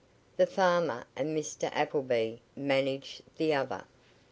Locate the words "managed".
2.55-3.21